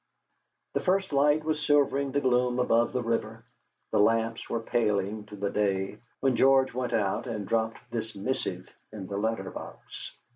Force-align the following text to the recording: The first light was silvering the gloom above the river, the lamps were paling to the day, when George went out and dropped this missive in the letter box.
The 0.73 0.79
first 0.79 1.13
light 1.13 1.43
was 1.43 1.63
silvering 1.63 2.11
the 2.11 2.21
gloom 2.21 2.57
above 2.57 2.91
the 2.91 3.03
river, 3.03 3.45
the 3.91 3.99
lamps 3.99 4.49
were 4.49 4.59
paling 4.59 5.27
to 5.27 5.35
the 5.35 5.51
day, 5.51 5.99
when 6.21 6.35
George 6.35 6.73
went 6.73 6.93
out 6.93 7.27
and 7.27 7.47
dropped 7.47 7.77
this 7.91 8.15
missive 8.15 8.67
in 8.91 9.05
the 9.05 9.17
letter 9.17 9.51
box. 9.51 10.13